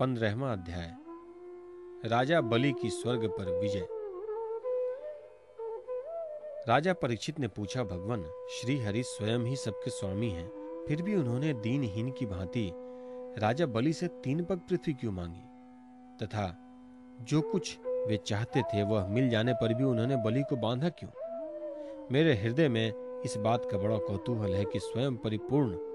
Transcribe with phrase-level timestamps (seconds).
[0.00, 0.96] पंद्रहवा अध्याय।
[2.08, 3.88] राजा बलि की स्वर्ग पर विजय।
[6.68, 10.48] राजा परीक्षित ने पूछा, भगवान श्री हरि स्वयं ही सबके स्वामी हैं,
[10.88, 12.72] फिर भी उन्होंने दीनहीन की भांति
[13.38, 15.42] राजा बलि से तीन पग पृथ्वी क्यों मांगी?
[16.24, 16.56] तथा
[17.20, 21.10] जो कुछ वे चाहते थे वह मिल जाने पर भी उन्होंने बलि को बांधा क्यों?
[22.12, 25.87] मेरे हृदय में इस बात का बड़ा कौतूहल है कि स्वयं परिपूर्ण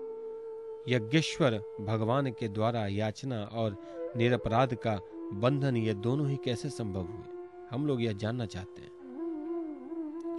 [0.88, 3.78] यज्ञेश्वर भगवान के द्वारा याचना और
[4.18, 5.00] निरपराध का
[5.34, 7.38] बंधन ये दोनों ही कैसे संभव हुए?
[7.72, 8.94] हम लोग यह जानना चाहते हैं।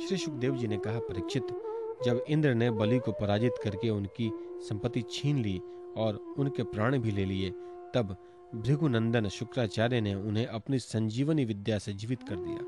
[0.09, 1.42] श्री सुखदेव जी ने कहा, परीक्षित,
[2.04, 5.60] जब इंद्र ने बलि को पराजित करके उनकी संपत्ति छीन ली
[5.96, 7.51] और उनके प्राण भी ले लिए,
[7.95, 8.16] तब
[8.54, 12.59] भृगुनंदन शुक्राचार्य ने उन्हें अपनी संजीवनी विद्या से जीवित कर दिया।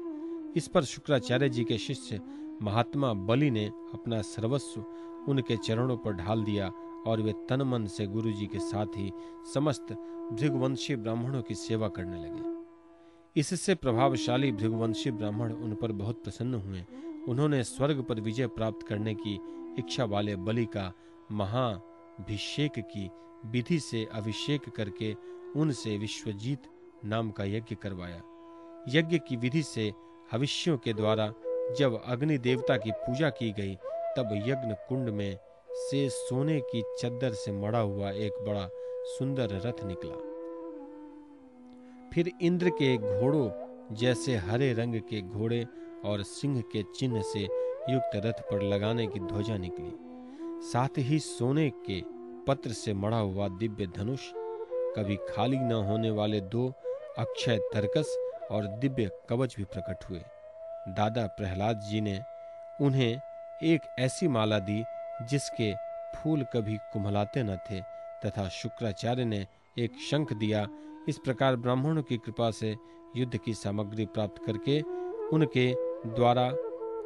[0.57, 2.21] इस पर शुक्राचार्य जी के शिष्य
[2.63, 4.85] महात्मा बलि ने अपना सर्वस्व
[5.29, 6.73] उनके चरणों पर ढाल दिया
[7.07, 9.11] और वे तन मन से गुरु जी के साथ ही
[9.55, 9.93] समस्त
[10.33, 12.55] भृगवंशी ब्राह्मणों की सेवा करने लगे।
[13.41, 16.85] इससे प्रभावशाली भृगवंशी ब्राह्मण उन पर बहुत प्रसन्न हुए।
[17.29, 19.39] उन्होंने स्वर्ग पर विजय प्राप्त करने की
[19.79, 20.93] इच्छा वाले बलि का
[21.33, 23.11] महाभिषेक की
[23.47, 25.15] विधि से अभिषेक करके
[25.57, 26.63] उनसे विश्वजीत
[27.05, 28.23] नाम का यज्ञ करवाया।
[28.89, 29.93] यज्ञ की विधि से
[30.33, 31.33] हविष्यों के द्वारा
[31.79, 33.75] जब अग्नि देवता की पूजा की गई,
[34.17, 35.39] तब यज्ञ कुंड में
[35.79, 38.69] से सोने की चद्दर से मड़ा हुआ एक बड़ा
[39.09, 40.15] सुंदर रथ निकला।
[42.15, 45.67] फिर इंद्र के घोड़ों जैसे हरे रंग के घोड़े
[46.05, 47.41] और सिंह के चिन्ह से
[47.91, 49.93] युक्त रथ पर लगाने की ध्वजा निकली।
[50.63, 52.01] साथ ही सोने के
[52.47, 54.21] पत्र से मड़ा हुआ दिव्य धनुष,
[54.97, 56.67] कभी खाली न होने वाले दो
[57.19, 58.17] अक्षय तरकस
[58.51, 60.21] और दिव्य कवच भी प्रकट हुए।
[60.89, 62.21] दादा प्रहलाद जी ने
[62.81, 63.21] उन्हें
[63.63, 64.83] एक ऐसी माला दी
[65.23, 65.73] जिसके
[66.17, 67.81] फूल कभी कुमलाते न थे,
[68.25, 69.47] तथा शुक्राचार्य ने
[69.79, 70.67] एक शंख दिया।
[71.09, 72.77] इस प्रकार ब्राह्मणों की कृपा से
[73.17, 74.81] युद्ध की सामग्री प्राप्त करके
[75.29, 75.73] उनके
[76.07, 76.47] द्वारा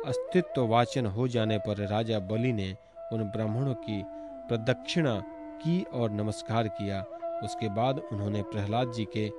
[0.06, 2.76] अस्तित्व वाचन हो जाने पर राजा बलि ने
[3.12, 4.02] उन ब्राह्मणों की
[4.48, 5.20] प्रदक्षिणा
[5.62, 7.02] की और नमस्कार किया।
[7.44, 9.30] उसके बाद उन्होंने प्रहलाद जी के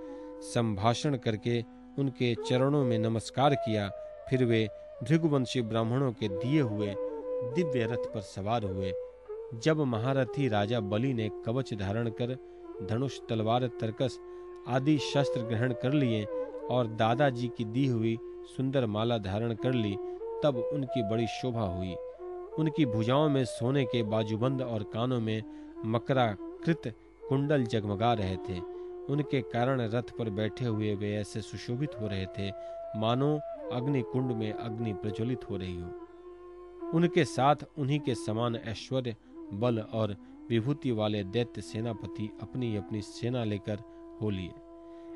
[0.44, 1.63] संभाषण करके
[2.00, 3.90] उनके चरणों में नमस्कार किया।
[4.29, 4.68] फिर वे
[5.03, 6.95] भृगुवंशी ब्राह्मणों के दिए हुए
[7.44, 8.94] दिव्य रथ पर सवार हुए।
[9.53, 12.38] जब महारथी राजा बलि ने कवच धारण कर,
[12.90, 14.19] धनुष, तलवार, तरकस
[14.68, 16.24] आदि शस्त्र ग्रहण कर लिए
[16.72, 18.18] और दादाजी की दी हुई
[18.57, 19.96] सुंदर माला धारण कर ली,
[20.44, 21.96] तब उनकी बड़ी शोभा हुई।
[22.59, 25.44] उनकी भुजाओं में सोने के बाजूबंद और कानों में
[25.85, 26.81] मकराकृत
[27.30, 28.59] कुंडल जगमगा रहे थे।
[29.09, 32.51] उनके कारण रथ पर बैठे हुए वे ऐसे सुशोभित हो रहे थे,
[33.00, 33.40] मानो
[33.72, 35.90] अग्नि कुंड में अग्नि प्रज्वलित हो रही हो।
[36.94, 39.16] उनके साथ उन्हीं के समान ऐश्वर्य,
[39.53, 40.18] बल और
[40.50, 43.75] विभूति वाले दैत्य सेनापति अपनी अपनी सेना लेकर
[44.22, 44.52] हो लिए।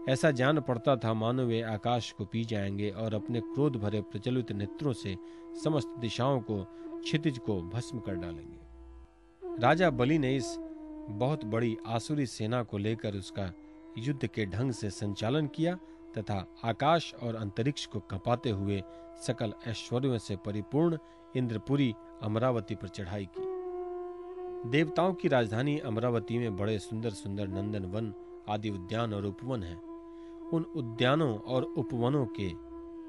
[0.09, 4.51] ऐसा जान पड़ता था मानो वे आकाश को पी जाएँगे और अपने क्रोध भरे प्रचलित
[4.51, 5.17] नेत्रों से
[5.63, 6.63] समस्त दिशाओं को,
[7.03, 8.59] क्षितिज को भस्म कर डालेंगे।
[9.61, 10.55] राजा बलि ने इस
[11.09, 13.53] बहुत बड़ी आसुरी सेना को लेकर उसका
[13.97, 15.79] युद्ध के ढंग से संचालन किया
[16.17, 18.81] तथा आकाश और अंतरिक्ष को कपाते हुए
[19.27, 20.97] सकल ऐश्वर्यों से परिपूर्ण
[21.35, 21.93] इंद्रपुरी
[22.23, 28.13] अमरावती पर चढ़ाई की। देवताओं की राजधानी अमरावती में बड़े सुंदर सुंदर नंदन वन,
[28.49, 29.77] आदि उद्यान और उपवन हैं।
[30.49, 32.49] उन उद्यानों और उपवनों के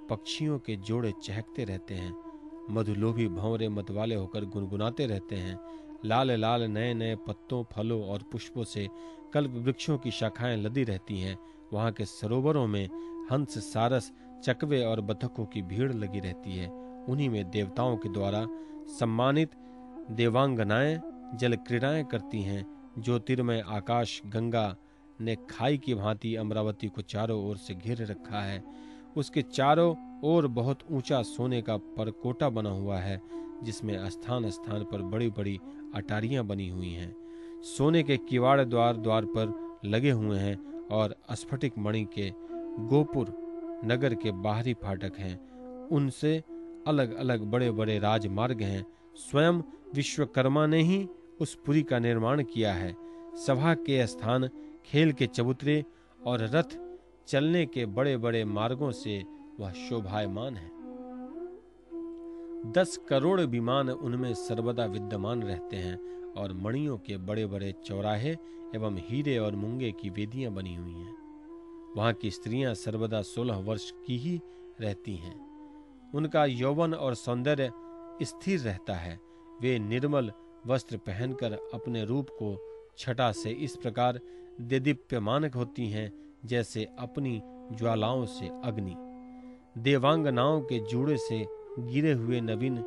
[0.09, 2.15] पक्षियों के जोड़े चहकते रहते हैं,
[2.71, 5.59] मधुलोभी भंवरे मतवाले होकर गुनगुनाते रहते हैं
[6.05, 8.89] लाल लाल नए नए पत्तों, फलों और पुष्पों से
[9.33, 11.39] कल्प वृक्षों की शाखाएँ लदी रहती हैं
[11.73, 12.89] वहाँ के सरोवरों में
[13.33, 14.13] हंस, सारस,
[14.45, 16.69] चकवे और बतखों की भीड़ लगी रहती है।
[17.09, 18.47] उन्हीं में देवताओं के द्वारा
[18.89, 19.51] सम्मानित
[20.11, 21.01] देवांगनाएँ
[21.35, 24.77] जल क्रीड़ाएँ करती हैं। ज्योतिर्मय आकाश गंगा
[25.21, 28.65] ने खाई की भांति अमरावती को चारों ओर से घेर रखा है।
[29.17, 33.21] उसके चारों ओर बहुत ऊँचा सोने का परकोटा बना हुआ है,
[33.63, 35.61] जिसमें स्थान स्थान पर बड़ी बड़ी
[35.95, 37.17] अटारियाँ बनी हुई हैं।
[37.63, 42.33] सोने के किवाड़ द्वार द्वार पर लगे हुए हैं और स्फटिक मणि के
[42.87, 43.35] गोपुर
[43.85, 45.39] नगर के बाहरी फाटक हैं।
[45.89, 46.43] उनसे
[46.87, 49.63] अलग अलग बड़े बड़े राजमार्ग हैं। स्वयं
[49.95, 51.09] विश्वकर्मा ने ही
[51.41, 52.97] उस पुरी का निर्माण किया है।
[53.35, 54.49] सभा के स्थान,
[54.87, 55.85] खेल के चबूतरे
[56.27, 56.79] और रथ
[57.27, 59.25] चलने के बड़े बड़े मार्गों से
[59.61, 60.76] वह शोभायमान है।
[62.67, 68.31] दस करोड़ विमान उनमें सर्वदा विद्यमान रहते हैं और मणियों के बड़े बड़े चौराहे
[68.75, 71.15] एवं हीरे और मुंगे की वेदियाँ बनी हुई हैं।
[71.97, 74.41] वहाँ की स्त्रियाँ सर्वदा सोलह वर्ष की ही
[74.81, 75.35] रहती हैं।
[76.15, 77.71] उनका यौवन और सौंदर्य
[78.23, 79.21] स्थिर रहता है।
[79.63, 80.33] वे निर्मल
[80.67, 82.57] वस्त्र पहनकर अपने रूप को
[82.99, 84.21] छटा से इस प्रकार
[84.61, 86.13] देदीप्यमान होती हैं,
[86.45, 87.41] जैसे अपनी
[87.73, 88.95] ज्वालाओं से अग्नि।
[89.83, 92.83] देवांगनाओं के जूड़े से गिरे हुए नवीन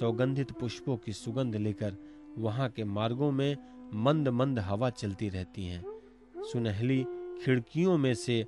[0.00, 1.96] सौगंधित पुष्पों की सुगंध लेकर
[2.38, 3.56] वहाँ के मार्गों में
[3.94, 5.84] मंद मंद हवा चलती रहती है।
[6.38, 7.06] सुनहली
[7.44, 8.46] खिड़कियों में से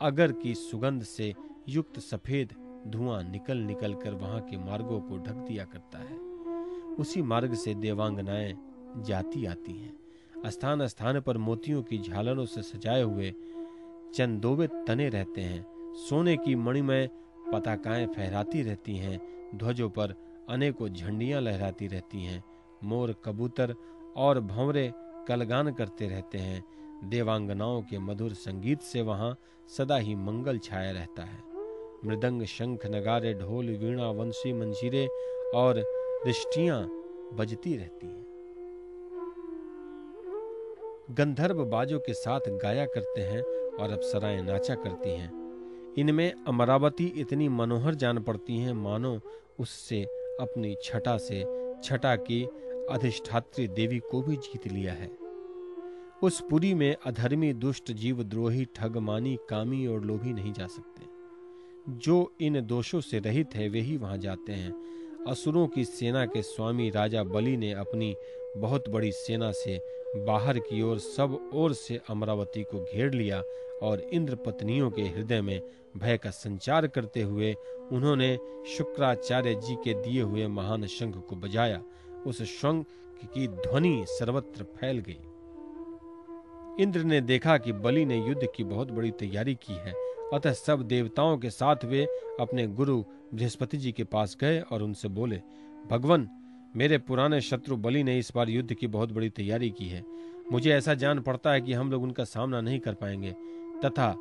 [0.00, 1.34] अगर की सुगंध से
[1.68, 2.54] युक्त सफ़ेद
[2.86, 6.16] धुआँ निकल निकल कर वहाँ के मार्गों को ढक दिया करता है।
[6.94, 8.54] उसी मार्ग से देवांगनाएँ
[8.96, 13.34] जाती आती हैं। स्थान स्थान पर मोतियों की झालरों से सजाए हुए
[14.14, 17.10] चंदोवे तने रहते हैं। सोने की मणिमय
[17.54, 19.20] पताकाएँ फहराती रहती हैं,
[19.54, 20.14] ध्वजों पर
[20.48, 22.44] अनेकों झंडियाँ लहराती रहती हैं,
[22.84, 23.74] मोर कबूतर
[24.16, 24.92] और भंवरे
[25.28, 26.64] कलगान करते रहते हैं,
[27.04, 29.36] देवांगनाओं के मधुर संगीत से वहाँ
[29.76, 31.42] सदा ही मंगल छाया रहता है।
[32.04, 35.06] मृदंग शंख नगारे, ढोल, वीणा, वंशी, मंजीरे
[35.54, 35.80] और
[36.24, 36.82] दृष्टियाँ
[37.34, 38.24] बजती रहती हैं।
[41.10, 43.42] गंधर्व बाजों के साथ गाया करते हैं
[43.72, 45.43] और अप्सराएँ नाचा करती हैं।
[45.98, 49.20] इनमें अमरावती इतनी मनोहर जान पड़ती हैं, मानो
[49.60, 50.02] उससे
[50.40, 51.44] अपनी छटा से
[51.84, 52.44] छटा की
[52.90, 55.10] अधिष्ठात्री देवी को भी जीत लिया है।
[56.22, 61.02] उस पुरी में अधर्मी दुष्ट जीव द्रोही ठगमानी, कामी और लोभी नहीं जा सकते।
[61.88, 64.74] जो इन दोषों से रहित है, वे ही वहाँ जाते हैं।
[65.28, 68.16] असुरों की सेना के स्वामी राजा बलि ने अपनी
[68.56, 69.80] बहुत बड़ी सेना से
[70.16, 73.42] बाहर की ओर सब ओर से अमरावती को घेर लिया
[73.82, 75.60] और इंद्र पत्नियों के हृदय में
[75.96, 77.54] भय का संचार करते हुए
[77.92, 78.36] उन्होंने
[78.76, 81.82] शुक्राचार्य जी के दिए हुए महान शंख को बजाया।
[82.26, 82.86] उस शंख
[83.24, 85.18] की ध्वनि सर्वत्र फैल गई।
[86.82, 89.92] इंद्र ने देखा कि बलि ने युद्ध की बहुत बड़ी तैयारी की है।
[90.34, 92.04] अतः सब देवताओं के साथ वे
[92.40, 93.02] अपने गुरु
[93.34, 95.40] बृहस्पति जी के पास गए और उनसे बोले,
[95.90, 96.28] भगवान
[96.76, 100.04] मेरे पुराने शत्रु बलि ने इस बार युद्ध की बहुत बड़ी तैयारी की है।
[100.52, 103.32] मुझे ऐसा जान पड़ता है कि हम लोग उनका सामना नहीं कर पाएँगे,
[103.84, 104.14] तथा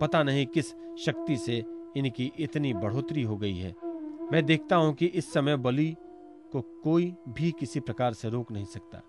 [0.00, 0.66] पता नहीं किस
[0.98, 1.64] शक्ति से
[1.96, 3.74] इनकी इतनी बढ़ोतरी हो गई है।
[4.32, 5.94] मैं देखता हूँ कि इस समय बलि
[6.52, 9.02] को कोई भी किसी प्रकार से रोक नहीं सकता।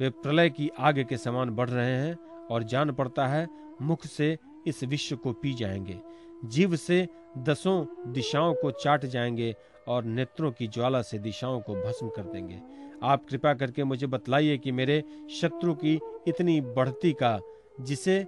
[0.00, 2.14] वे प्रलय की आग के समान बढ़ रहे हैं
[2.50, 3.48] और जान पड़ता है
[3.82, 4.36] मुख से
[4.66, 5.98] इस विश्व को पी जाएँगे।
[6.44, 7.08] जीव से
[7.38, 9.56] दसों दिशाओं को चाट जाएँगे
[9.88, 12.60] और नेत्रों की ज्वाला से दिशाओं को भस्म कर देंगे।
[13.02, 17.40] आप कृपा करके मुझे बतलाइए कि मेरे शत्रु की इतनी बढ़ती का,
[17.80, 18.26] जिसे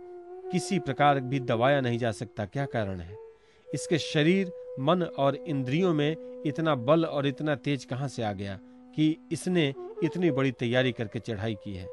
[0.52, 3.16] किसी प्रकार भी दबाया नहीं जा सकता, क्या कारण है?
[3.74, 8.58] इसके शरीर, मन और इंद्रियों में इतना बल और इतना तेज कहाँ से आ गया
[8.96, 9.74] कि इसने
[10.04, 11.86] इतनी बड़ी तैयारी करके चढ़ाई की है?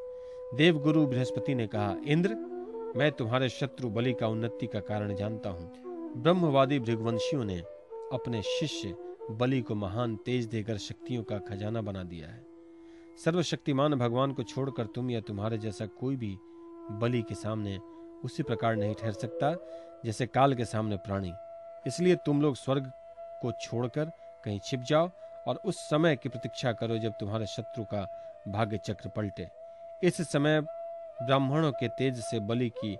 [0.54, 2.30] देवगुरु बृहस्पति ने कहा, इंद्र,
[2.96, 7.58] मैं तुम्हारे शत्रु बलि का उन्नति का कारण जानता हूँ। ब्रह्मवादी भृगवंशियों ने
[8.14, 8.96] अपने शिष्य
[9.32, 12.46] बलि को महान तेज देकर शक्तियों का खजाना बना दिया है।
[13.18, 16.38] सर्वशक्तिमान भगवान को छोड़कर तुम या तुम्हारे जैसा कोई भी
[16.92, 17.78] बलि के सामने
[18.24, 19.54] उसी प्रकार नहीं ठहर सकता,
[20.06, 21.34] जैसे काल के सामने प्राणी।
[21.88, 22.92] इसलिए तुम लोग स्वर्ग
[23.42, 24.12] को छोड़कर
[24.44, 25.10] कहीं छिप जाओ
[25.48, 28.08] और उस समय की प्रतीक्षा करो जब तुम्हारे शत्रु का
[28.48, 29.48] भाग्य चक्र पलटे।
[30.04, 32.98] इस समय ब्राह्मणों के तेज से बलि की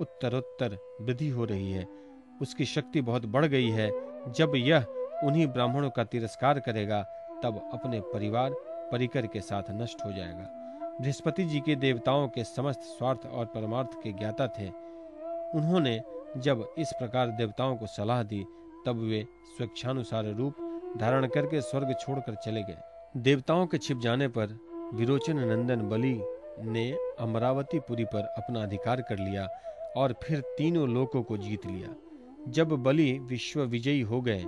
[0.00, 1.97] उत्तरोत्तर वृद्धि हो रही है।
[2.42, 3.90] उसकी शक्ति बहुत बढ़ गई है।
[4.32, 4.86] जब यह
[5.24, 7.02] उन्हीं ब्राह्मणों का तिरस्कार करेगा,
[7.42, 8.50] तब अपने परिवार
[8.92, 10.54] परिकर के साथ नष्ट हो जाएगा।
[11.00, 14.68] बृहस्पति जी के देवताओं के समस्त स्वार्थ और परमार्थ के ज्ञाता थे।
[15.58, 16.00] उन्होंने
[16.36, 18.46] जब इस प्रकार देवताओं को सलाह दी,
[18.86, 19.26] तब वे
[19.56, 20.54] स्वेच्छानुसार रूप
[20.98, 22.78] धारण करके स्वर्ग छोड़कर चले गए।
[23.16, 24.58] देवताओं के छिप जाने पर
[24.94, 26.20] विरोचन नंदन बलि
[26.60, 26.90] ने
[27.20, 29.48] अमरावती पुरी पर अपना अधिकार कर लिया
[29.96, 31.88] और फिर तीनों लोकों को जीत लिया।
[32.48, 34.44] जब बलि विश्व विजयी हो गए,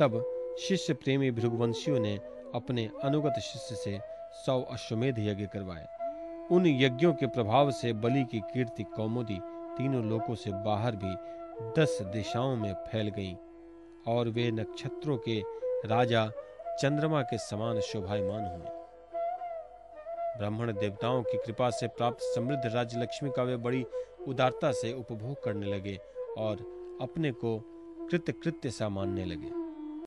[0.00, 0.24] तब
[0.60, 2.20] शिष्य प्रेमी भृगवंशियों ने
[2.54, 4.00] अपने अनुगत शिष्य से
[4.32, 5.86] सौ अश्वमेध यज्ञ करवाए।
[6.50, 9.38] उन यज्ञों के प्रभाव से बलि की कीर्ति कौमुदी
[9.76, 11.14] तीनों लोकों से बाहर भी
[11.80, 13.36] दस दिशाओं में फैल गई
[14.06, 15.40] और वे नक्षत्रों के
[15.88, 16.30] राजा
[16.80, 18.70] चंद्रमा के समान शोभायमान हुए।
[20.38, 23.84] ब्राह्मण देवताओं की कृपा से प्राप्त समृद्ध राज्य लक्ष्मी का वे बड़ी
[24.28, 25.98] उदारता से उपभोग करने लगे
[26.38, 27.58] और अपने को
[28.10, 29.61] कृत्य कृत्य सा मानने लगे।